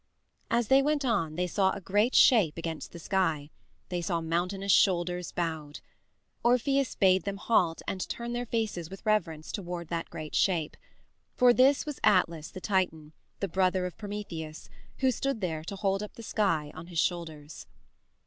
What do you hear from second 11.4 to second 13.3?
this was Atlas the Titan,